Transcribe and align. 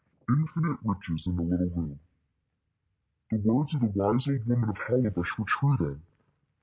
"Infinite 0.27 0.79
riches 0.83 1.27
in 1.27 1.37
a 1.37 1.43
little 1.43 1.69
room." 1.69 1.99
The 3.29 3.37
words 3.37 3.75
of 3.75 3.81
the 3.81 3.85
wise 3.85 4.27
old 4.27 4.47
woman 4.47 4.67
of 4.67 4.79
Hollowbush 4.79 5.37
were 5.37 5.45
true, 5.45 5.77
then. 5.77 6.01